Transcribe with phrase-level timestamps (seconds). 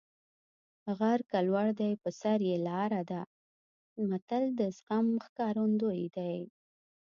[0.97, 3.21] غر که لوړ دی په سر یې لاره ده
[4.09, 6.37] متل د زغم ښکارندوی دی